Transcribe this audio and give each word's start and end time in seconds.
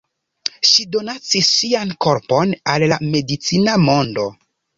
Ŝi 0.69 0.85
donacis 0.95 1.49
sian 1.57 1.91
korpon 2.07 2.57
al 2.75 2.87
la 2.93 2.99
medicina 3.19 3.79
mondo. 3.87 4.27